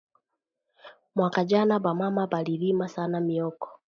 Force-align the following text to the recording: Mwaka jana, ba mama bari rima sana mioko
Mwaka 1.15 1.45
jana, 1.45 1.79
ba 1.79 1.93
mama 1.93 2.27
bari 2.27 2.57
rima 2.57 2.87
sana 2.87 3.19
mioko 3.21 3.81